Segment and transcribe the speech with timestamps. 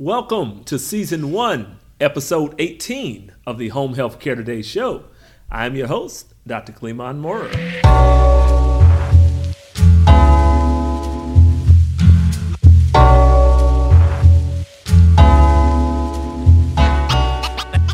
[0.00, 5.06] Welcome to season one, episode 18 of the Home Health Care Today show.
[5.50, 6.72] I'm your host, Dr.
[6.72, 7.50] Cleamon Moorer.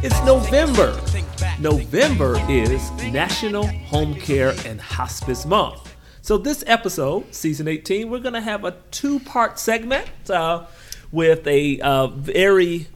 [0.02, 1.00] It's November.
[1.58, 5.96] November is National Home Care and Hospice Month.
[6.20, 10.66] So, this episode, season 18, we're going to have a two part segment uh,
[11.14, 12.88] with a uh, very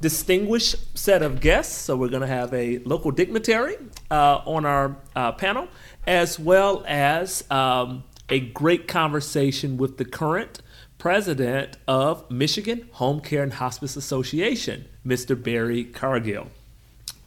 [0.00, 1.76] distinguished set of guests.
[1.76, 3.76] So, we're going to have a local dignitary
[4.10, 5.68] uh, on our uh, panel,
[6.06, 10.62] as well as um, a great conversation with the current
[10.96, 15.40] president of Michigan Home Care and Hospice Association, Mr.
[15.40, 16.48] Barry Cargill.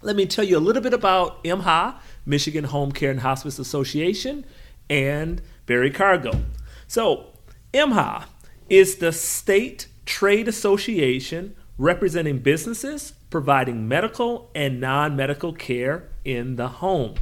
[0.01, 4.45] Let me tell you a little bit about MHA, Michigan Home Care and Hospice Association,
[4.89, 6.41] and Barry Cargill.
[6.87, 7.27] So,
[7.71, 8.25] MHA
[8.67, 16.67] is the state trade association representing businesses providing medical and non medical care in the
[16.67, 17.13] home.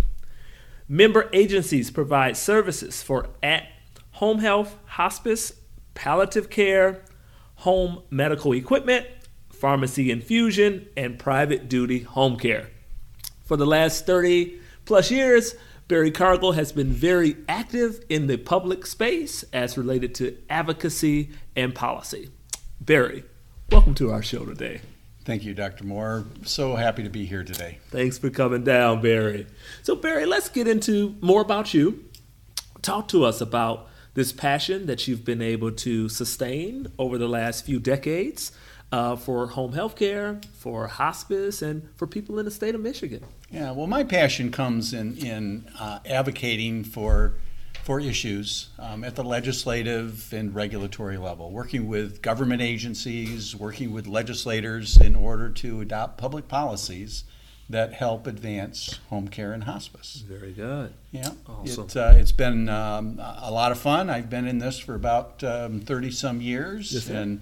[0.88, 3.68] Member agencies provide services for at
[4.12, 5.52] home health, hospice,
[5.96, 7.04] palliative care,
[7.56, 9.06] home medical equipment,
[9.50, 12.70] pharmacy infusion, and private duty home care.
[13.44, 15.56] For the last 30 plus years,
[15.90, 21.76] Barry Cargill has been very active in the public space as related to advocacy and
[21.76, 22.30] policy.
[22.80, 23.24] Barry,
[23.72, 24.82] welcome to our show today.
[25.26, 25.84] Thank you, Dr.
[25.84, 26.26] Moore.
[26.46, 27.80] So happy to be here today.
[27.90, 29.48] Thanks for coming down, Barry.
[29.84, 32.06] So, Barry, let's get into more about you.
[32.82, 37.66] Talk to us about this passion that you've been able to sustain over the last
[37.66, 38.52] few decades
[38.92, 43.24] uh, for home health care, for hospice, and for people in the state of Michigan.
[43.52, 47.34] Yeah, well, my passion comes in, in uh, advocating for,
[47.88, 54.06] for issues um, at the legislative and regulatory level, working with government agencies, working with
[54.06, 57.24] legislators in order to adopt public policies
[57.70, 60.22] that help advance home care and hospice.
[60.28, 60.92] Very good.
[61.14, 61.86] Yeah, Awesome.
[61.86, 64.10] it, uh, it's been um, a lot of fun.
[64.10, 67.40] I've been in this for about um, 30 some years Yes, and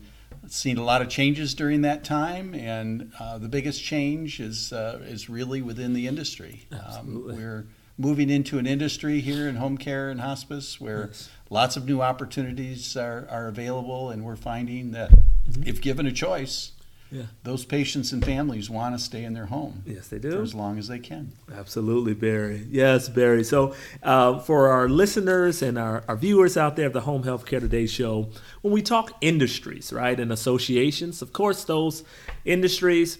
[0.48, 2.54] seen a lot of changes during that time.
[2.54, 6.68] And uh, the biggest change is, uh, is really within the industry.
[6.72, 7.34] Absolutely.
[7.34, 7.66] Um, we're
[7.98, 11.30] moving into an industry here in home care and hospice where Yes.
[11.50, 15.68] lots of new opportunities are, are available, and we're finding that Mm-hmm.
[15.68, 16.72] if given a choice,
[17.12, 17.28] Yeah.
[17.44, 20.42] those patients and families want to stay in their home Yes, they for do.
[20.42, 21.34] as long as they can.
[21.56, 22.66] Absolutely, Barry.
[22.72, 23.44] Yes, Barry.
[23.44, 27.46] So, uh, for our listeners and our, our viewers out there of the Home Health
[27.46, 28.30] Care Today show,
[28.64, 32.04] when we talk industries, right, and associations, of course, those
[32.44, 33.20] industries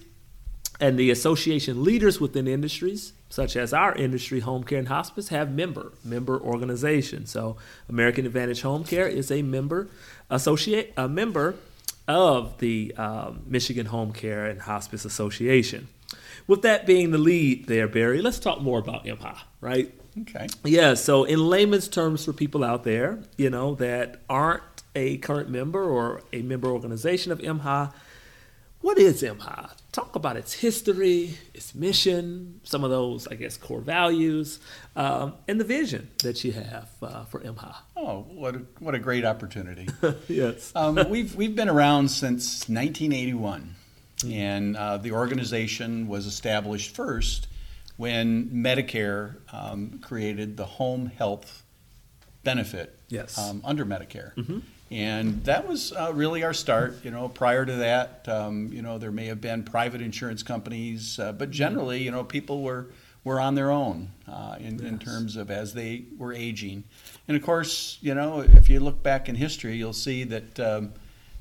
[0.80, 5.52] and the association leaders within industries, such as our industry, home care and hospice, have
[5.52, 7.30] member member organizations.
[7.30, 7.58] So,
[7.90, 9.90] American Advantage Home Care is a member
[10.30, 11.56] associate a member
[12.08, 15.90] of the um, Michigan Home Care and Hospice Association.
[16.48, 19.94] With that being the lead there, Barry, let's talk more about MHA, right?
[20.22, 20.48] Okay.
[20.64, 24.64] Yeah, so in layman's terms for people out there, you know, that aren't
[24.96, 27.92] a current member or a member organization of MHA,
[28.86, 29.72] what is MHA?
[29.92, 34.60] Talk about its history, its mission, some of those, I guess, core values,
[34.96, 37.76] um, and the vision that you have uh, for MHA.
[37.98, 39.88] Oh, what a, what a great opportunity.
[40.28, 40.72] yes.
[40.76, 43.74] um, we've, we've been around since 1981,
[44.30, 47.48] and uh, the organization was established first
[47.98, 51.64] when Medicare um, created the home health
[52.44, 53.38] benefit Yes.
[53.40, 54.36] um, under Medicare.
[54.36, 54.62] Mhm.
[54.92, 57.04] And that was uh, really our start.
[57.04, 61.20] You know, prior to that, um, you know, there may have been private insurance companies,
[61.20, 62.88] uh, but generally, you know, people were
[63.24, 66.84] were on their own uh, in, in terms of as they were aging.
[67.28, 70.94] And of course, you know, if you look back in history, you'll see that um,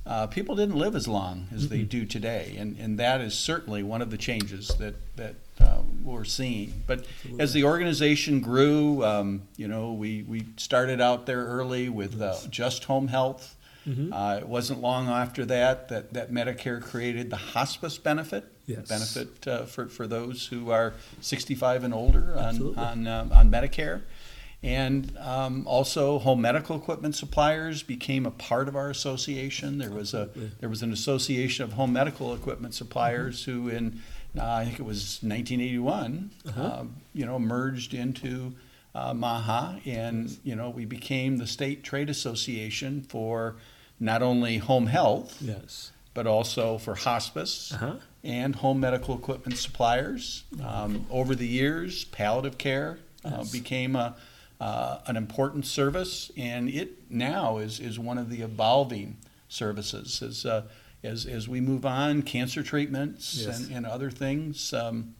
[0.07, 3.83] uh, people didn't live as long as they do today, and and that is certainly
[3.83, 6.83] one of the changes that that uh, we're seeing.
[6.87, 7.07] But
[7.39, 12.37] as the organization grew, um, you know, we we started out there early with uh,
[12.51, 13.57] just home health.
[13.87, 14.13] Mhm.
[14.13, 18.89] Uh, it wasn't long after that that, that Medicare created the hospice benefit, Yes.
[18.89, 22.83] benefit uh, for, for those who are 65 and older on, Absolutely.
[22.83, 24.01] on, um, on Medicare.
[24.69, 29.77] And um, also, home medical equipment suppliers became a part of our association.
[29.77, 30.31] There was a
[30.61, 34.01] there was an association of home medical equipment suppliers who, in
[34.39, 36.63] uh, I think it was 1981, Uh-huh.
[36.81, 38.55] um, you know, merged into
[38.95, 43.57] uh, MAHA, and you know, we became the state trade association for
[44.01, 45.93] not only home health Yes.
[46.15, 47.97] but also for hospice Uh-huh.
[48.25, 50.45] and home medical equipment suppliers.
[50.65, 53.53] Um, over the years, palliative care uh, Yes.
[53.53, 54.15] became a,
[54.61, 59.17] uh, an important service, and it now is, is one of the evolving
[59.49, 60.23] services.
[60.23, 60.63] As uh,
[61.03, 63.61] as as we move on, cancer treatments Yes.
[63.67, 64.73] and, and other things.
[64.73, 65.15] Um,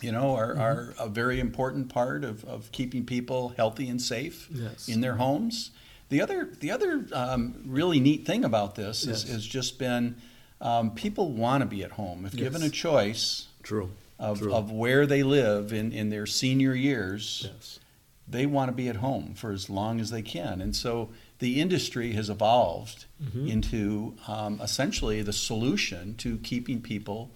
[0.00, 0.60] you know, are, Mm-hmm.
[0.60, 4.88] are a very important part of, of keeping people healthy and safe Yes.
[4.88, 5.72] in their homes.
[6.08, 9.32] The other, the other um, really neat thing about this is, Yes.
[9.32, 10.14] has just been
[10.60, 12.24] um, people want to be at home.
[12.26, 13.90] If given a choice True.
[14.20, 14.54] of, True.
[14.54, 17.80] of where they live in, in their senior years, yes.
[18.30, 20.60] They want to be at home for as long as they can.
[20.60, 23.48] And so the industry has evolved Mhm.
[23.48, 27.30] into um, essentially the solution to keeping people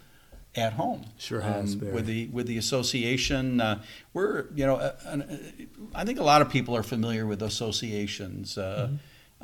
[0.54, 1.04] at home.
[1.18, 3.80] Sure has, Um, with the with the association, uh,
[4.12, 5.38] we're you know, uh, an- uh,
[5.94, 8.58] I think a lot of people are familiar with associations.
[8.58, 8.96] Uh, Mm-hmm.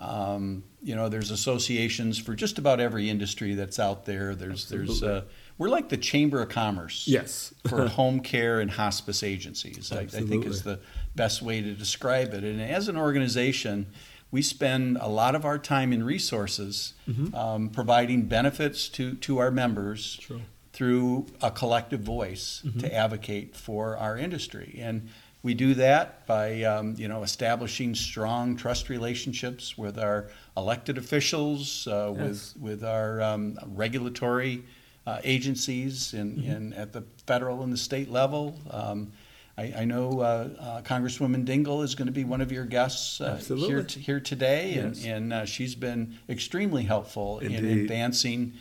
[0.05, 4.35] um, you know, there's associations for just about every industry that's out there.
[4.35, 5.19] There's there's Absolutely.
[5.19, 5.23] uh,
[5.59, 7.53] we're like the Chamber of Commerce Yes.
[7.69, 9.91] for home care and hospice agencies.
[9.93, 10.79] I, I think is the
[11.17, 12.45] best way to describe it.
[12.45, 13.87] And as an organization,
[14.31, 17.35] we spend a lot of our time and resources Mhm.
[17.35, 20.43] um, providing benefits to, to our members True.
[20.73, 22.81] through a collective voice Mhm.
[22.81, 24.79] to advocate for our industry.
[24.81, 25.09] And
[25.43, 31.87] we do that by um, you know establishing strong trust relationships with our elected officials,
[31.87, 32.55] uh, Yes.
[32.57, 34.65] with with our um, regulatory
[35.07, 36.57] uh, agencies in, Mhm.
[36.57, 38.59] in at the federal and the state level.
[38.71, 39.13] Um,
[39.57, 43.21] I, I know uh, uh, Congresswoman Dingell is going to be one of your guests
[43.21, 45.05] uh, here t- here today, and, Yes.
[45.05, 48.53] and uh, she's been extremely helpful in advancing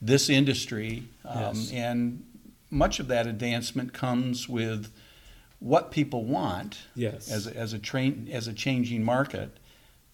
[0.00, 1.04] this industry.
[1.24, 1.72] Um, Yes.
[1.72, 2.24] And
[2.70, 4.90] much of that advancement comes with
[5.58, 7.30] what people want Yes.
[7.30, 9.50] as a, as a train as a changing market,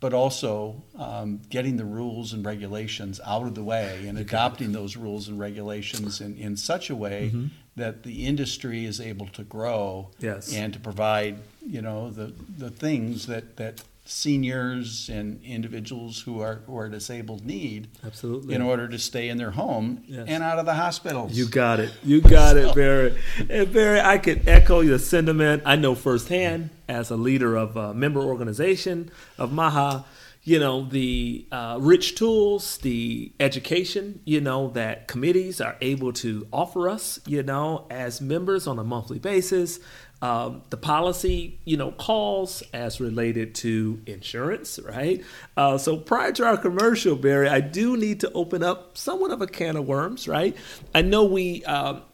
[0.05, 4.99] but also um, getting the rules and regulations out of the way and adopting those
[4.99, 7.49] rules and regulations in, in such a way Mhm.
[7.77, 10.53] that the industry is able to grow Yes.
[10.53, 11.37] and to provide
[11.67, 17.45] you know the the things that that seniors and individuals who are who are disabled
[17.45, 18.55] need Absolutely.
[18.55, 20.27] in order to stay in their home Yes.
[20.29, 21.33] and out of the hospitals.
[21.33, 21.91] You got it.
[22.05, 23.17] You got it, Barry.
[23.49, 25.63] And Barry, I could echo your sentiment.
[25.65, 30.05] I know firsthand as a leader of a member organization of Maha,
[30.43, 36.47] you know, the uh, rich tools, the education, you know, that committees are able to
[36.53, 39.81] offer us, you know, as members on a monthly basis.
[40.25, 45.23] Um, the policy, you know, calls as related to insurance, right?
[45.55, 49.43] Uh, so prior to our commercial, Barry, I do need to open up somewhat of
[49.43, 50.57] a can of worms, right?
[50.95, 51.63] I know we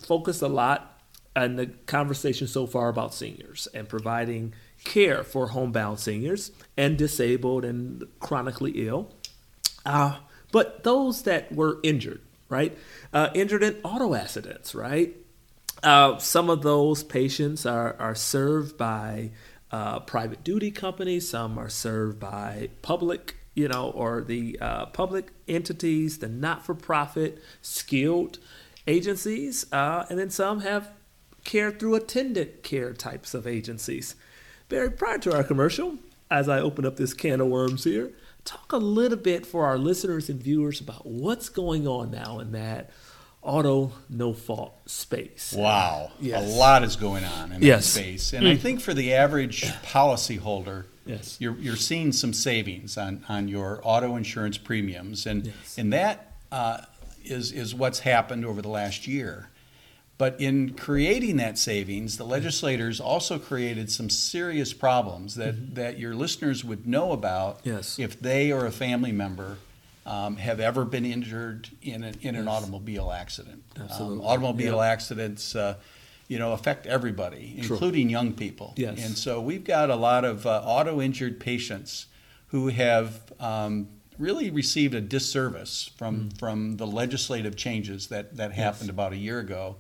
[0.00, 1.00] focused a lot
[1.36, 7.64] in the conversation so far about seniors and providing care for homebound seniors and disabled
[7.64, 9.14] and chronically ill.
[9.86, 10.16] Uh,
[10.50, 12.76] but those that were injured, right?
[13.12, 15.16] Uh, injured in auto accidents, right?
[15.82, 19.30] Uh, some of those patients are, are served by
[19.70, 21.28] uh, private duty companies.
[21.30, 28.38] Some are served by public, you know, or the uh, public entities, the not-for-profit skilled
[28.86, 30.90] agencies, uh, and then some have
[31.44, 34.14] care through attendant care types of agencies.
[34.68, 35.98] Barry, prior to our commercial,
[36.30, 38.10] as I open up this can of worms here,
[38.44, 42.52] talk a little bit for our listeners and viewers about what's going on now in
[42.52, 42.90] that
[43.42, 45.54] auto no fault space.
[45.56, 46.42] Wow, Yes.
[46.52, 47.86] a lot is going on in Yes.
[47.94, 48.60] that space, and I Mm.
[48.60, 51.36] think for the average policyholder, Yes.
[51.40, 55.54] you're you're seeing some savings on on your auto insurance premiums, and Yes.
[55.78, 56.78] and that uh,
[57.24, 59.48] is is what's happened over the last year.
[60.18, 66.14] But in creating that savings, the legislators also created some serious problems that, that your
[66.14, 67.68] listeners would know about Mm-hmm.
[67.76, 67.98] Yes.
[67.98, 69.56] if they or a family member
[70.06, 72.52] um, have ever been injured in an, in an Yes.
[72.54, 73.62] automobile accident.
[73.78, 74.18] Absolutely.
[74.24, 74.86] Um, automobile Yeah.
[74.86, 75.74] accidents, uh,
[76.28, 77.74] you know, affect everybody, True.
[77.76, 78.72] including young people.
[78.76, 79.04] Yes.
[79.04, 82.06] And so we've got a lot of uh, auto injured patients
[82.48, 83.88] who have um,
[84.18, 89.38] really received a disservice from, from the legislative changes that, that happened about a year
[89.38, 89.76] ago.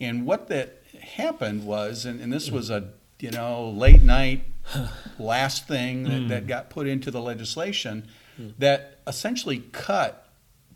[0.00, 2.88] And what that happened was, and, and this was a
[3.20, 4.44] you know late night
[5.18, 8.08] last thing that, that got put into the legislation
[8.58, 10.26] that essentially cut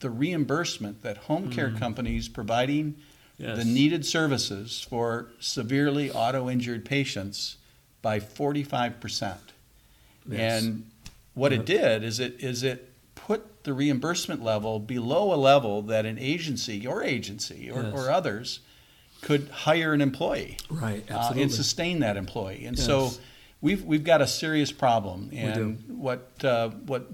[0.00, 2.96] the reimbursement that home care companies providing
[3.38, 3.56] Yes.
[3.58, 7.56] the needed services for severely auto injured patients
[8.00, 9.36] by 45%.
[10.28, 10.62] Yes.
[10.62, 10.88] And
[11.34, 16.06] what it did is it is it put the reimbursement level below a level that
[16.06, 17.92] an agency, your agency or, Yes.
[17.94, 18.60] or others
[19.20, 21.42] could hire an employee Right, uh, absolutely.
[21.42, 22.66] and sustain that employee.
[22.66, 22.86] And Yes.
[22.86, 23.10] so
[23.60, 25.30] we've we've got a serious problem.
[25.32, 27.10] And what uh, what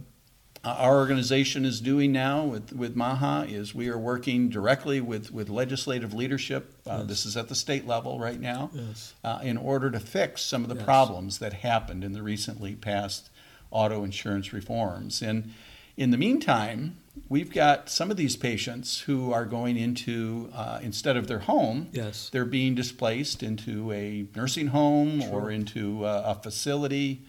[0.62, 5.48] our organization is doing now with, with MAHA is we are working directly with, with
[5.48, 6.74] legislative leadership.
[6.86, 7.06] Uh, Yes.
[7.08, 9.14] This is at the state level right now Yes.
[9.24, 10.84] uh, in order to fix some of the Yes.
[10.84, 13.30] problems that happened in the recently passed
[13.70, 15.22] auto insurance reforms.
[15.22, 15.52] And
[15.96, 16.96] in the meantime,
[17.28, 21.88] we've got some of these patients who are going into uh, instead of their home,
[21.92, 22.28] Yes.
[22.32, 27.22] they're being displaced into a nursing home or into uh, a facility.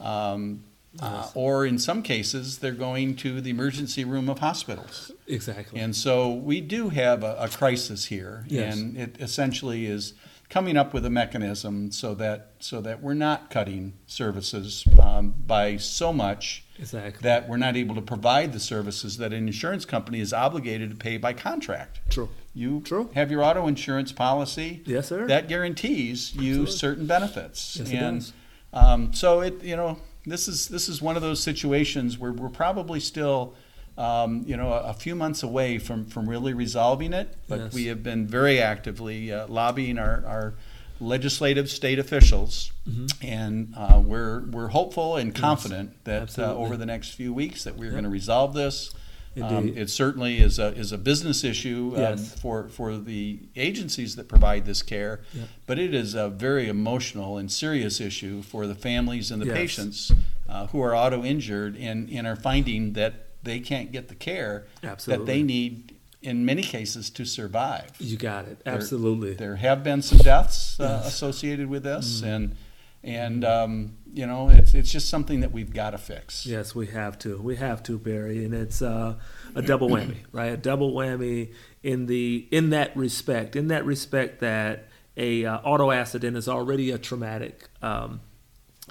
[0.00, 0.62] Um,
[1.00, 1.32] uh, Yes.
[1.34, 5.10] or in some cases, they're going to the emergency room of hospitals.
[5.26, 5.80] Exactly.
[5.80, 8.76] And so we do have a, a crisis here, Yes.
[8.76, 10.14] and it essentially is
[10.48, 15.76] coming up with a mechanism so that so that we're not cutting services um, by
[15.76, 17.20] so much exactly.
[17.22, 20.96] that we're not able to provide the services that an insurance company is obligated to
[20.96, 22.00] pay by contract.
[22.08, 22.30] True.
[22.54, 23.10] You True.
[23.14, 25.26] have your auto insurance policy Yes, sir.
[25.26, 26.72] that guarantees you Absolutely.
[26.72, 28.32] certain benefits, Yes, it does.
[28.72, 32.48] um, so it you know this is this is one of those situations where we're
[32.48, 33.54] probably still.
[33.96, 37.74] Um, you know, a, a few months away from, from really resolving it, but Yes.
[37.74, 40.54] we have been very actively uh, lobbying our, our
[41.00, 43.06] legislative state officials, Mm-hmm.
[43.26, 47.76] and uh, we're we're hopeful and confident that uh, over the next few weeks that
[47.76, 47.92] we're Yep.
[47.92, 48.94] going to resolve this.
[49.40, 52.34] Um, it certainly is a is a business issue um, Yes.
[52.40, 55.48] for for the agencies that provide this care, Yep.
[55.66, 59.56] but it is a very emotional and serious issue for the families and the Yes.
[59.56, 60.12] patients
[60.48, 64.66] uh, who are auto injured and, and are finding that they can't get the care
[64.82, 67.92] that they need in many cases to survive.
[68.00, 68.60] You got it.
[68.66, 69.34] Absolutely.
[69.34, 71.14] There have been some deaths uh, Yes.
[71.14, 72.56] Associated with this, and
[73.02, 76.46] and um, you know it's it's just something that we've got to fix.
[76.46, 77.40] Yes, we have to.
[77.40, 79.14] We have to, Barry, and it's uh,
[79.54, 80.52] a double whammy, right?
[80.52, 81.52] A double whammy
[81.82, 83.56] in the in that respect.
[83.56, 88.20] In that respect, that a uh, auto accident is already a traumatic um,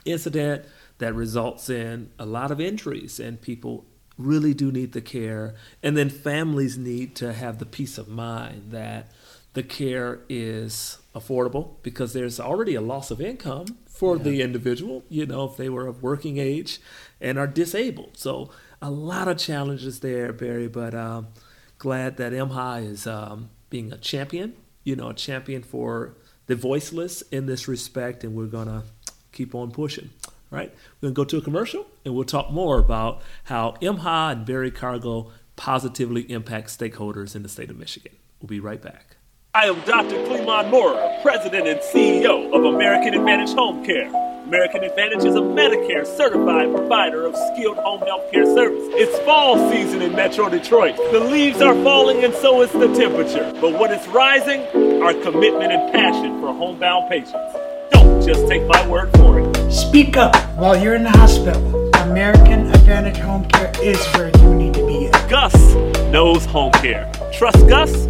[0.05, 0.65] incident
[0.99, 3.85] that results in a lot of injuries, and people
[4.17, 8.71] really do need the care, and then families need to have the peace of mind
[8.71, 9.11] that
[9.53, 13.65] the care is affordable because there's already a loss of income
[13.97, 16.79] for the individual, you know, if they were of working age
[17.19, 18.17] and are disabled.
[18.17, 18.51] So
[18.81, 21.27] a lot of challenges there, Barry, but um,
[21.77, 27.23] glad that MHI is um, being a champion, you know, a champion for the voiceless
[27.23, 28.83] in this respect, and we're going to
[29.31, 30.11] keep on pushing.
[30.49, 30.73] Right?
[31.01, 34.45] We're going to go to a commercial and we'll talk more about how MHI and
[34.45, 38.13] Barry Cargill positively impact stakeholders in the state of Michigan.
[38.39, 39.16] We'll be right back.
[39.57, 40.17] I am Dr.
[40.27, 44.07] Cleamon Moorer, President and CEO of American Advantage Home Care.
[44.43, 48.83] American Advantage is a Medicare certified provider of skilled home health care service.
[48.91, 50.95] It's fall season in Metro Detroit.
[51.11, 53.51] The leaves are falling and so is the temperature.
[53.59, 54.61] But what is rising?
[55.01, 57.33] Our commitment and passion for homebound patients.
[57.89, 59.71] Don't just take my word for it.
[59.71, 61.91] Speak up while you're in the hospital.
[61.95, 65.09] American Advantage Home Care is where you need to be.
[65.27, 65.73] Gus
[66.13, 67.11] knows home care.
[67.33, 68.05] Trust Gus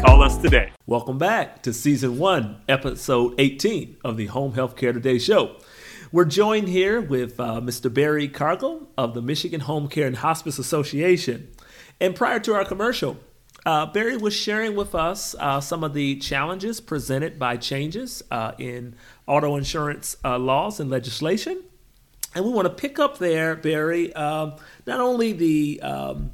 [0.00, 0.72] call us today.
[0.86, 5.56] Welcome back to season one, episode 18 of the Home Healthcare Today show.
[6.10, 7.92] We're joined here with uh, Mr.
[7.92, 11.50] Barry Cargill of the Michigan Home Care and Hospice Association.
[12.00, 13.18] And prior to our commercial,
[13.66, 18.52] uh, Barry was sharing with us uh, some of the challenges presented by changes uh,
[18.58, 18.94] in
[19.26, 21.62] auto insurance uh, laws and legislation.
[22.34, 24.54] And we want to pick up there, Barry, um,
[24.86, 26.30] not only the um,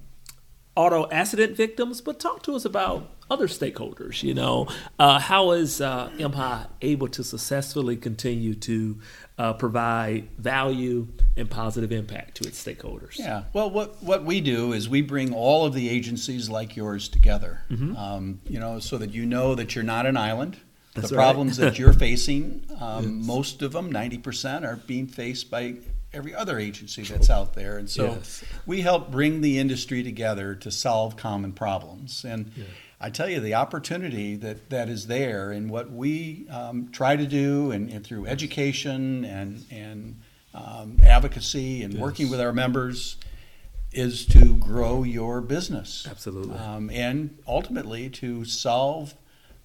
[0.77, 4.23] auto accident victims, but talk to us about other stakeholders.
[4.23, 4.69] You know,
[4.99, 9.01] uh, how is uh, MHI able to successfully continue to
[9.39, 13.19] uh, provide value and positive impact to its stakeholders?
[13.19, 13.45] Yeah.
[13.53, 17.63] Well, what what we do is we bring all of the agencies like yours together.
[17.71, 17.97] Mm-hmm.
[17.97, 20.59] Um, you know, so that you know that you're not an island.
[20.95, 21.25] That's the right.
[21.25, 25.75] problems that you're facing, um, most of them, 90%, are being faced by
[26.13, 27.77] every other agency that's out there.
[27.77, 28.43] And so Yes.
[28.65, 32.25] we help bring the industry together to solve common problems.
[32.25, 32.51] And
[33.01, 37.27] I tell you, the opportunity that, that is there and what we um, try to
[37.27, 40.21] do and, and through education and, and
[40.55, 43.17] um, advocacy and working with our members
[43.93, 46.07] is to grow your business.
[46.11, 46.57] Absolutely.
[46.57, 49.15] Um, and ultimately to solve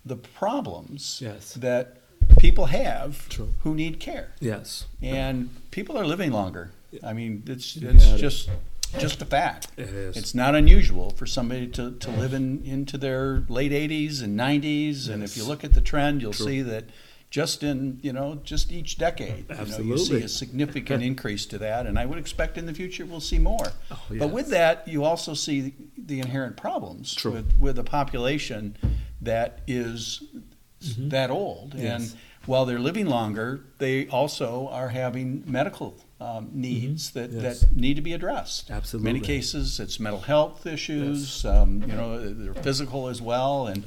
[0.05, 1.53] the problems Yes.
[1.55, 1.97] that
[2.37, 3.53] people have True.
[3.63, 4.31] who need care.
[4.39, 4.87] Yes.
[5.01, 6.71] And people are living longer.
[7.03, 8.49] I mean, it's it's it.
[8.97, 9.67] Just a fact.
[9.77, 10.17] It is.
[10.17, 15.09] It's not unusual for somebody to, to live in into their late 80s and 90s.
[15.09, 16.45] And if you look at the trend, you'll True.
[16.45, 16.85] see that
[17.29, 21.57] just in you know just each decade, you, know, you see a significant increase to
[21.59, 21.85] that.
[21.85, 23.67] And I would expect in the future we'll see more.
[23.89, 27.31] Oh, But with that, you also see the inherent problems True.
[27.31, 28.75] with with a population
[29.21, 30.23] that is
[30.97, 31.83] that old Mm-hmm.
[31.85, 32.11] Yes.
[32.11, 37.41] and while they're living longer, they also are having medical um, needs that, Mm-hmm.
[37.41, 37.59] Yes.
[37.61, 38.69] that need to be addressed.
[38.71, 39.13] Absolutely.
[39.13, 41.45] Many cases, it's mental health issues.
[41.45, 43.67] Um, you know, they're physical as well.
[43.67, 43.83] And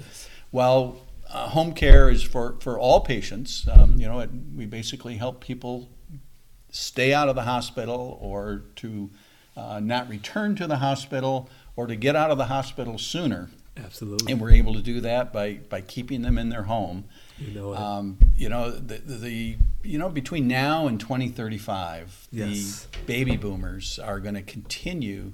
[0.51, 0.97] while
[1.31, 5.41] uh, home care is for, for all patients, um, you know, it, we basically help
[5.41, 5.89] people
[6.71, 9.11] stay out of the hospital or to
[9.57, 13.51] uh, not return to the hospital or to get out of the hospital sooner.
[13.77, 14.31] Absolutely.
[14.33, 17.05] And we're able to do that by, by keeping them in their home.
[17.39, 17.79] You know it.
[17.79, 22.87] Um, you know the, the, the you know between now and 2035, Yes.
[22.93, 25.33] the baby boomers are going to continue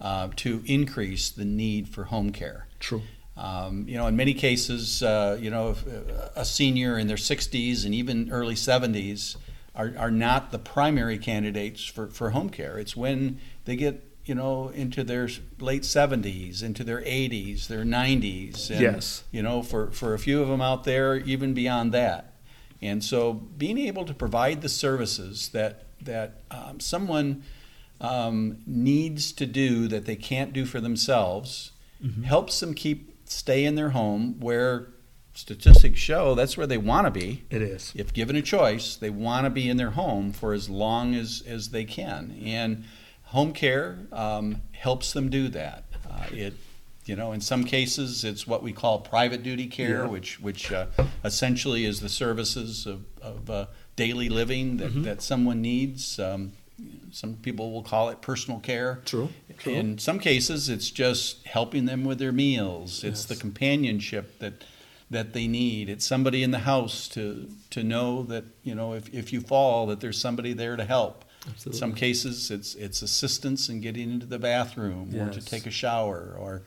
[0.00, 2.66] uh, to increase the need for home care.
[2.80, 3.02] True.
[3.36, 7.84] Um, you know, in many cases, uh, you know, uh, a senior in their 60s
[7.84, 9.36] and even early 70s
[9.74, 12.78] are, are not the primary candidates for, for home care.
[12.78, 15.28] It's when they get, you know, into their
[15.60, 18.70] late 70s, into their 80s, their 90s.
[18.70, 19.24] And, Yes.
[19.30, 22.32] You know, for, for a few of them out there, even beyond that.
[22.80, 27.42] And so being able to provide the services that, that um, someone
[28.00, 31.70] um, needs to do that they can't do for themselves
[32.24, 34.88] helps them keep stay in their home where
[35.32, 37.92] statistics show that's where they want to be It is.
[37.96, 41.42] if given a choice they want to be in their home for as long as,
[41.46, 42.84] as they can and
[43.34, 46.54] home care um, helps them do that uh, it
[47.04, 50.06] you know in some cases it's what we call private duty care Yeah.
[50.14, 50.86] which which uh,
[51.24, 55.02] essentially is the services of, of uh, daily living that, Mm-hmm.
[55.02, 56.52] that someone needs um,
[57.12, 59.28] some people will call it personal care True.
[59.58, 59.72] True.
[59.74, 63.04] in some cases, it's just helping them with their meals.
[63.04, 63.24] It's Yes.
[63.26, 64.64] the companionship that
[65.10, 65.88] that they need.
[65.88, 69.86] It's somebody in the house to to know that you know if, if you fall,
[69.86, 71.23] that there's somebody there to help.
[71.46, 71.78] In Absolutely.
[71.78, 76.34] some cases, it's it's assistance in getting into the bathroom or to take a shower
[76.38, 76.62] or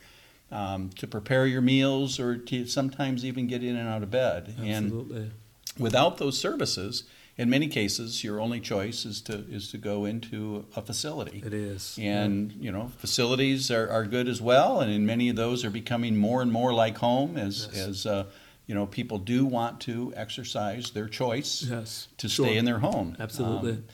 [0.50, 4.54] um, to prepare your meals or to sometimes even get in and out of bed.
[4.58, 5.30] And Absolutely.
[5.78, 7.04] without those services,
[7.36, 11.42] in many cases, your only choice is to is to go into a facility.
[11.44, 11.98] It is.
[12.00, 15.70] And you know, facilities are, are good as well, and in many of those are
[15.70, 17.86] becoming more and more like home as Yes.
[17.88, 18.24] as uh,
[18.66, 22.08] you know people do want to exercise their choice Yes.
[22.18, 22.46] to Sure.
[22.46, 23.16] stay in their home.
[23.18, 23.72] Absolutely.
[23.72, 23.84] Um,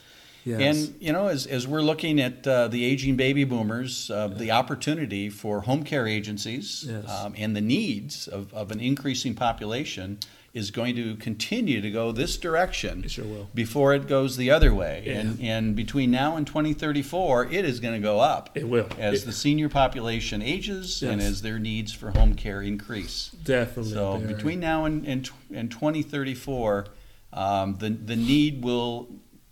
[0.44, 0.60] yes.
[0.88, 4.50] And you know, as, as we're looking at uh, the aging baby boomers, uh, the
[4.50, 7.08] opportunity for home care agencies Yes.
[7.10, 10.18] um, and the needs of, of an increasing population
[10.52, 13.48] is going to continue to go this direction It sure will.
[13.54, 15.02] before it goes the other way.
[15.04, 15.18] Yeah.
[15.18, 18.86] And, and between now and 2034, it is going to go up It will.
[18.96, 23.30] as It- the senior population ages and as their needs for home care increase.
[23.42, 23.92] Definitely.
[23.94, 26.86] So between now and, and, and 2034,
[27.32, 29.08] um, the, the need will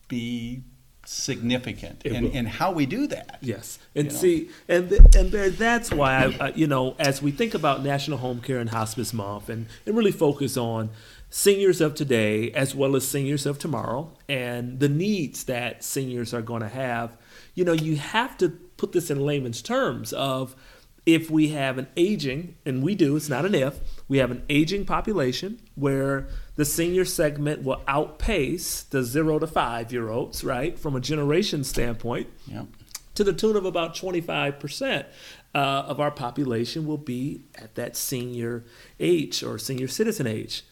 [0.07, 0.63] be
[1.05, 2.03] significant.
[2.05, 3.39] And, and how we do that.
[3.41, 4.19] Yes, and You know?
[4.19, 7.83] see, and th- and there, that's why I, uh, you know, as we think about
[7.83, 10.91] National Home Care and Hospice Month, and, and really focus on
[11.31, 16.43] seniors of today as well as seniors of tomorrow, and the needs that seniors are
[16.43, 17.17] going to have.
[17.55, 20.55] You know, you have to put this in layman's terms of
[21.05, 24.43] if we have an aging, and we do, it's not an if, we have an
[24.49, 30.79] aging population where the senior segment will outpace the zero to five year olds, right,
[30.79, 32.67] from a generation standpoint Yep.
[33.15, 35.05] to the tune of about 25%
[35.55, 38.65] uh, of our population will be at that senior
[39.01, 40.65] age or senior citizen age.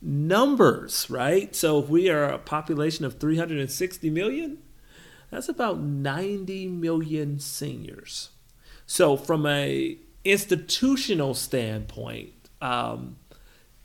[0.00, 1.54] Numbers, right?
[1.56, 4.58] So if we are a population of 360 million,
[5.30, 8.30] that's about 90 million seniors.
[8.86, 13.16] So from a institutional standpoint, um,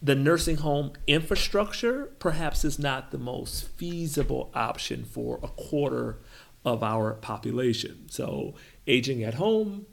[0.01, 6.17] the nursing home infrastructure perhaps is not the most feasible option for a quarter
[6.63, 8.05] of our population.
[8.09, 8.53] So,
[8.87, 9.85] aging at home,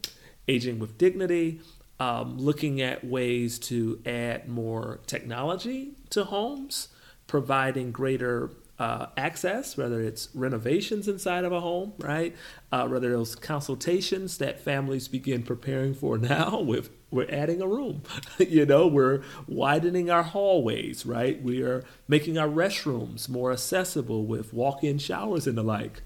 [0.48, 1.60] aging with dignity,
[1.98, 6.88] um, looking at ways to add more technology to homes,
[7.26, 12.34] providing greater uh, access, whether it's renovations inside of a home, right?
[12.70, 18.02] Uh, whether those consultations that families begin preparing for now with we're adding a room,
[18.38, 21.42] you know, we're widening our hallways, right?
[21.42, 26.02] We are making our restrooms more accessible with walk-in showers and the like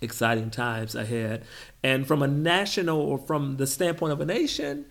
[0.00, 1.44] exciting times ahead.
[1.82, 4.86] And from a national or from the standpoint of a nation,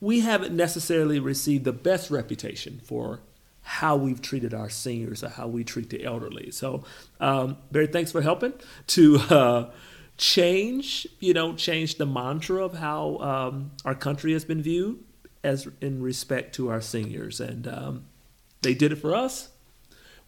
[0.00, 3.20] we haven't necessarily received the best reputation for
[3.62, 6.50] how we've treated our seniors or how we treat the elderly.
[6.50, 6.84] So,
[7.20, 8.54] um, Barry, thanks for helping
[8.88, 9.70] to uh,
[10.18, 14.98] change, you know, change the mantra of how um, our country has been viewed
[15.44, 17.40] as in respect to our seniors.
[17.40, 18.04] And um,
[18.62, 19.48] they did it for us.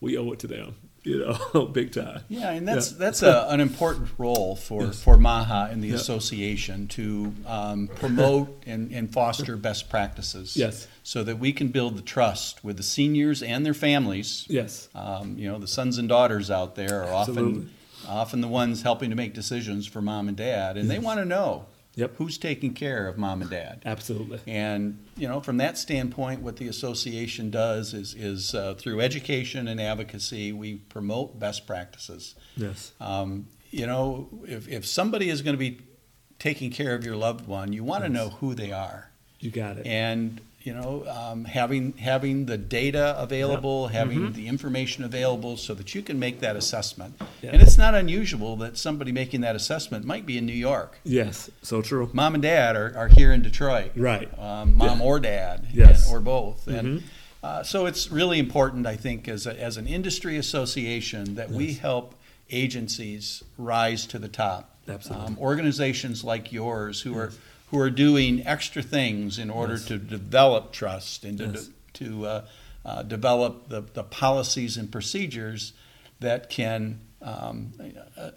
[0.00, 1.18] We owe it to them, you
[1.52, 2.22] know, big time.
[2.28, 2.98] Yeah, and that's Yeah.
[2.98, 5.02] that's a, an important role for, Yes.
[5.02, 5.96] for MAHA and the Yeah.
[5.96, 10.56] association to um, promote and, and foster best practices.
[10.56, 10.86] Yes.
[11.02, 14.46] So that we can build the trust with the seniors and their families.
[14.48, 14.88] Yes.
[14.94, 17.52] Um, you know, the sons and daughters out there are Absolutely.
[17.62, 17.70] often
[18.08, 21.24] often the ones helping to make decisions for mom and dad, and they want to
[21.24, 22.16] know Yep.
[22.16, 23.82] who's taking care of mom and dad.
[23.84, 24.38] Absolutely.
[24.46, 29.66] And you know, from that standpoint, what the association does is is uh, through education
[29.68, 32.36] and advocacy, we promote best practices.
[32.56, 32.92] Yes.
[33.00, 35.80] Um, you know, if, if somebody is going to be
[36.38, 39.09] taking care of your loved one, you want to know who they are,
[39.40, 39.86] You got it.
[39.86, 45.94] and you know, um, having having the data available, having the information available, so that
[45.94, 47.14] you can make that assessment.
[47.40, 47.50] Yeah.
[47.54, 50.98] And it's not unusual that somebody making that assessment might be in New York.
[51.02, 52.10] yes, so true.
[52.12, 53.92] Mom and dad are, are here in Detroit.
[53.96, 54.28] Right.
[54.38, 55.04] Um, mom Yeah.
[55.06, 55.66] or dad.
[55.72, 56.04] Yes.
[56.06, 56.68] and- or both.
[56.68, 57.02] And Mhm.
[57.42, 61.72] uh, so it's really important, I think, as, a, as an industry association, that we
[61.72, 62.14] help
[62.50, 64.76] agencies rise to the top.
[64.86, 65.26] Absolutely.
[65.26, 67.32] Um, organizations like yours who are
[67.70, 69.84] who are doing extra things in order Yes.
[69.86, 71.70] to develop trust and to, Yes.
[71.94, 72.44] to uh,
[72.84, 75.72] uh, develop the, the policies and procedures
[76.20, 77.72] that can um,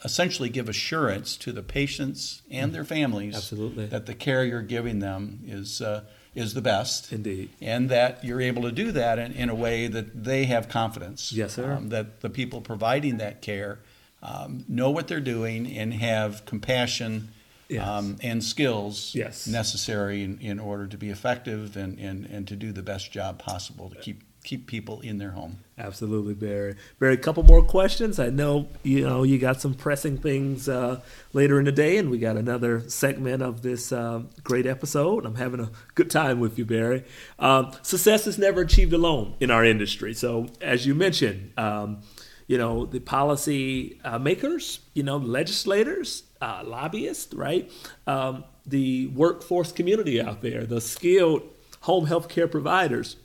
[0.04, 3.86] essentially give assurance to the patients and their families Absolutely.
[3.88, 6.02] that the care you're giving them is uh,
[6.36, 7.50] is the best, Indeed.
[7.62, 11.32] and that you're able to do that in, in a way that they have confidence.
[11.32, 11.74] Yes, sir.
[11.74, 13.80] um, that the people providing that care
[14.24, 17.30] um, know what they're doing and have compassion
[17.70, 17.88] Yes.
[17.88, 19.48] um, and skills Yes.
[19.48, 23.40] necessary in, in order to be effective and, and, and to do the best job
[23.40, 25.60] possible to keep keep people in their home.
[25.78, 26.76] Absolutely, Barry.
[27.00, 28.20] Barry, a couple more questions.
[28.20, 31.00] I know you know you got some pressing things uh,
[31.32, 35.26] later in the day, and we got another segment of this um, great episode.
[35.26, 37.06] I'm having a good time with you, Barry.
[37.40, 40.14] Um, success is never achieved alone in our industry.
[40.14, 42.02] So, as you mentioned, um,
[42.46, 47.72] you know the policy uh, makers, you know legislators, uh, lobbyists, right?
[48.06, 51.44] Um, the workforce community out there, the skilled
[51.82, 53.16] home health care providers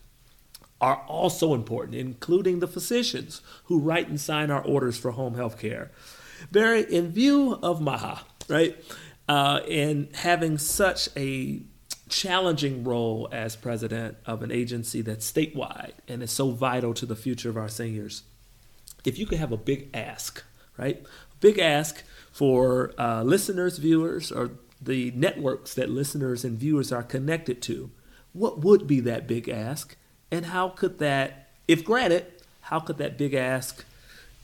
[0.80, 5.58] are also important, including the physicians who write and sign our orders for home health
[5.58, 5.90] care.
[6.52, 8.76] Barry, in view of MAHA, right,
[9.28, 11.62] uh, and having such a
[12.08, 17.16] challenging role as president of an agency that's statewide and is so vital to the
[17.16, 18.22] future of our seniors,
[19.04, 20.44] if you could have a big ask,
[20.76, 21.04] right,
[21.40, 22.04] big ask
[22.38, 27.90] for uh, listeners, viewers, or the networks that listeners and viewers are connected to,
[28.32, 29.96] what would be that big ask?
[30.30, 32.26] And how could that, if granted,
[32.60, 33.84] how could that big ask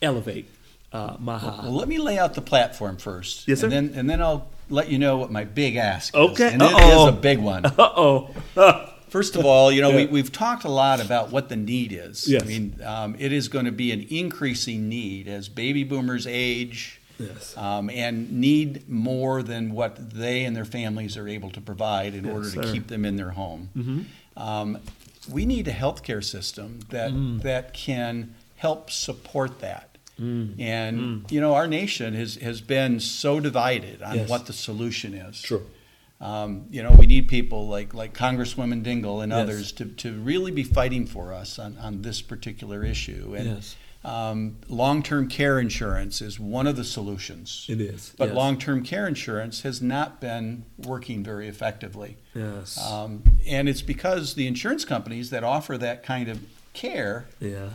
[0.01, 0.49] elevate
[0.91, 1.61] uh, Maha?
[1.63, 3.47] Well, let me lay out the platform first.
[3.47, 3.67] Yes, sir.
[3.67, 6.19] And then, and then I'll let you know what my big ask is.
[6.19, 6.51] Okay.
[6.51, 7.07] And it Uh-oh.
[7.07, 7.63] is a big one.
[7.79, 8.29] Uh oh.
[9.07, 10.09] First of all, you know, we, Yeah.
[10.11, 12.27] we've talked a lot about what the need is.
[12.27, 12.43] Yes.
[12.43, 16.99] I mean, um, it is going to be an increasing need as baby boomers age
[17.19, 17.55] yes.
[17.57, 22.25] um, and need more than what they and their families are able to provide in
[22.25, 22.61] Yes, order to sir.
[22.61, 22.73] Mm-hmm.
[22.73, 23.69] keep them in their home.
[24.37, 24.79] Um,
[25.31, 27.41] we need a healthcare system that Mm.
[27.41, 29.97] that can help support that.
[30.19, 30.59] Mm.
[30.59, 34.29] And you know, our nation has has been so divided on Yes.
[34.29, 35.41] what the solution is.
[35.41, 35.65] True.
[36.21, 39.41] Um, you know, we need people like like Congresswoman Dingell and Yes.
[39.41, 43.35] others to, to really be fighting for us on, on this particular issue.
[43.37, 43.75] And Yes.
[44.05, 47.65] Um, long-term care insurance is one of the solutions.
[47.67, 48.13] It is.
[48.17, 48.35] But yes.
[48.35, 52.17] long-term care insurance has not been working very effectively.
[52.35, 52.79] Yes.
[52.79, 56.39] Um, and it's because the insurance companies that offer that kind of
[56.73, 57.69] care yeah.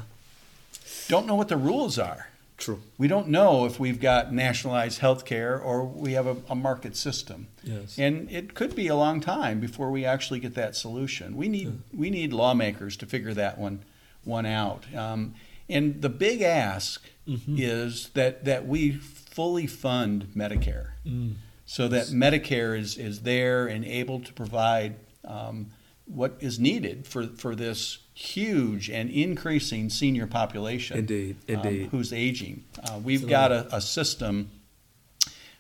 [1.09, 2.29] don't know what the rules are.
[2.57, 2.81] True.
[2.97, 6.95] We don't know if we've got nationalized health care or we have a, a market
[6.95, 7.49] system.
[7.65, 7.99] Yes.
[7.99, 11.37] And it could be a long time before we actually get that solution.
[11.37, 13.81] We need we need lawmakers to figure that one
[14.25, 14.85] one out.
[14.95, 15.35] Um,
[15.71, 17.57] and the big ask Mm-hmm.
[17.59, 21.35] is that that we fully fund Medicare, Mm.
[21.65, 25.67] so that Medicare is is there and able to provide um,
[26.07, 30.99] what is needed for for this huge and increasing senior population.
[30.99, 31.89] Indeed, um, indeed.
[31.93, 32.65] who's aging.
[32.83, 34.51] Uh, we've got a, a system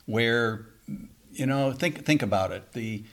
[0.07, 0.67] where
[1.33, 3.05] you know think think about it the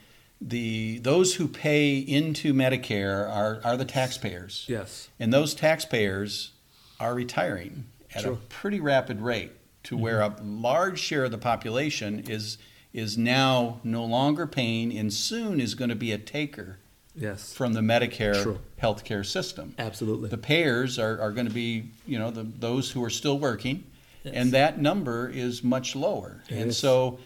[0.42, 5.10] the those who pay into Medicare are are the taxpayers Yes.
[5.20, 6.52] and those taxpayers
[7.00, 9.52] are retiring at a pretty rapid rate
[9.84, 10.04] to mm-hmm.
[10.04, 12.58] where a large share of the population is
[12.94, 16.78] is now no longer paying and soon is going to be a taker
[17.16, 17.52] Yes.
[17.54, 18.60] from the Medicare True.
[18.82, 20.30] healthcare system Absolutely.
[20.30, 23.84] the payers are, are going to be, you know, the, those who are still working,
[24.24, 24.34] Yes.
[24.36, 26.44] and that number is much lower.
[26.48, 26.78] It and is.
[26.78, 27.20] so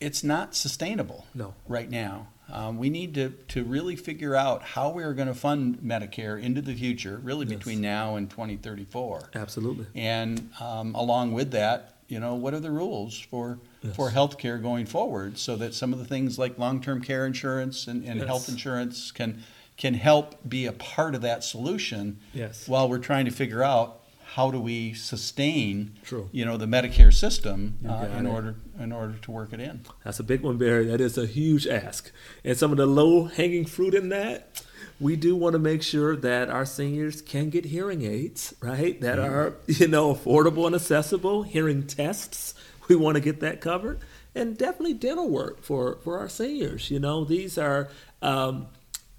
[0.00, 1.54] it's not sustainable No.
[1.68, 2.28] right now.
[2.52, 6.40] Um, we need to, to really figure out how we are going to fund Medicare
[6.40, 7.56] into the future, really Yes.
[7.58, 9.30] between now and 2034.
[9.34, 9.86] Absolutely.
[9.94, 13.94] And um, along with that, you know, what are the rules for Yes.
[13.96, 17.86] for health care going forward so that some of the things like long-term care insurance
[17.88, 18.26] and, and Yes.
[18.26, 19.42] health insurance can
[19.76, 22.66] can help be a part of that solution Yes.
[22.66, 24.00] while we're trying to figure out
[24.36, 26.28] how do we sustain True.
[26.30, 28.30] you know the Medicare system uh, in it.
[28.30, 29.80] order in order to work it in.
[30.04, 30.84] That's a big one, Barry.
[30.84, 32.12] That is a huge ask.
[32.44, 34.62] And some of the low hanging fruit in that,
[35.00, 39.00] we do want to make sure that our seniors can get hearing aids, right?
[39.00, 42.52] That are, you know, affordable and accessible, hearing tests.
[42.88, 44.00] We want to get that covered.
[44.34, 46.90] and definitely dental work for for our seniors.
[46.90, 47.88] You know, these are.
[48.20, 48.68] Um,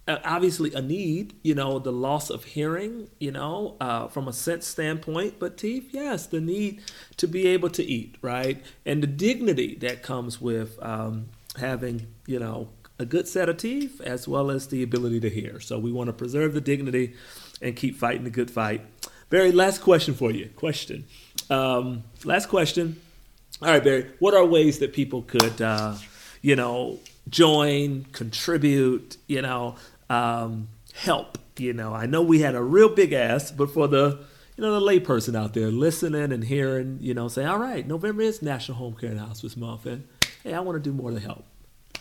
[0.08, 4.66] obviously a need, you know, the loss of hearing, you know, uh, from a sense
[4.66, 6.82] standpoint, but teeth, yes, the need
[7.18, 8.64] to be able to eat, right?
[8.86, 14.02] And the dignity that comes with um, having, you know, a good set of teeth
[14.02, 15.60] as well as the ability to hear.
[15.60, 17.14] So we want to preserve the dignity
[17.62, 18.82] and keep fighting the good fight.
[19.30, 20.50] Barry, last question for you.
[20.56, 21.06] Question.
[21.50, 23.02] Um, last question.
[23.62, 25.96] All right, Barry, what are ways that people could, uh,
[26.42, 29.76] you know, join, contribute, you know,
[30.10, 31.38] um, help.
[31.58, 34.20] You know, I know we had a real big ask, but for the
[34.56, 38.24] you know the layperson out there listening and hearing, you know, say, all right, November
[38.24, 40.08] is National Home Care and Hospice Month, and
[40.44, 41.46] hey, I want to do more to help.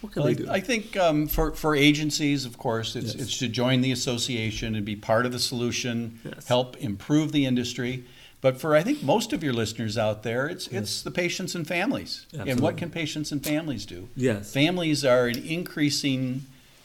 [0.00, 0.50] What can well, they do?
[0.50, 3.22] I think um, for for agencies, of course, it's Yes.
[3.22, 6.48] it's to join the association and be part of the solution, Yes.
[6.48, 8.04] help improve the industry.
[8.42, 11.66] But for I think most of your listeners out there, it's it's the patients and
[11.66, 12.26] families.
[12.38, 14.08] And what can patients and families do?
[14.14, 14.52] Yes.
[14.52, 16.44] Families are an increasing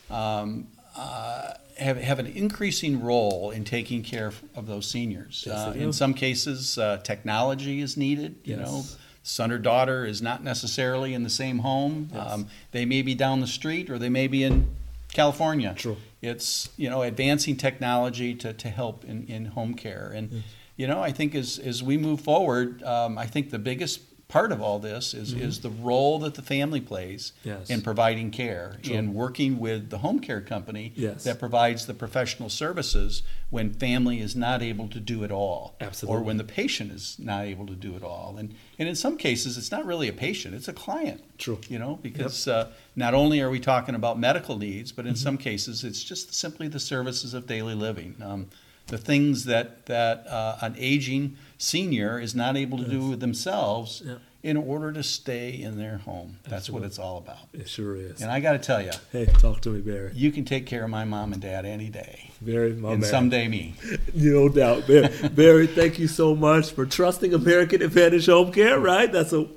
[0.09, 5.43] um, uh, have have an increasing role in taking care of those seniors.
[5.47, 8.35] Yes, uh, in some cases, uh, technology is needed.
[8.43, 8.67] You Yes.
[8.67, 8.83] know,
[9.23, 12.09] son or daughter is not necessarily in the same home.
[12.13, 12.31] Yes.
[12.31, 14.67] Um, they may be down the street, or they may be in
[15.13, 15.73] California.
[15.77, 15.97] True.
[16.21, 20.43] It's you know advancing technology to, to help in, in home care, and
[20.77, 24.01] you know I think as as we move forward, um, I think the biggest
[24.31, 27.49] part of all this is is the role that the family plays Mm-hmm.
[27.49, 27.69] Yes.
[27.69, 28.95] in providing care True.
[28.95, 31.23] and working with the home care company Yes.
[31.25, 36.17] that provides the professional services when family is not able to do it all Absolutely.
[36.21, 39.17] or when the patient is not able to do it all and and in some
[39.17, 41.59] cases it's not really a patient it's a client True.
[41.67, 45.23] you know because uh, not only are we talking about medical needs but in Mm-hmm.
[45.27, 48.47] some cases it's just simply the services of daily living um,
[48.91, 54.15] the things that that uh, an aging senior is not able to do themselves Yeah.
[54.43, 58.21] in order to stay in their home that's what it's all about It sure is.
[58.21, 60.11] and I got to tell you hey, talk to me, Barry.
[60.13, 63.09] you can take care of my mom and dad any day Barry, my and man.
[63.09, 63.75] someday me
[64.13, 64.87] No doubt.
[64.87, 69.11] Barry, Barry, thank you so much for trusting American Advantage Home Care, right?
[69.11, 69.47] That's a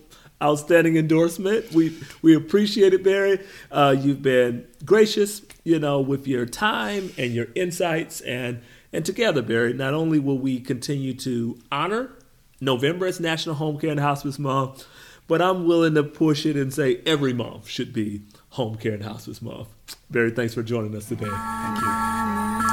[0.43, 1.73] outstanding endorsement.
[1.73, 3.39] We we appreciate it, Barry.
[3.71, 8.61] Uh, you've been gracious, you know, with your time and your insights and
[8.95, 12.13] and together, Barry, not only will we continue to honor
[12.61, 14.87] November as National Home Care and Hospice Month,
[15.27, 19.03] but I'm willing to push it and say every month should be Home Care and
[19.03, 19.69] Hospice Month.
[20.11, 21.27] Barry, thanks for joining us today.
[21.27, 22.64] thank you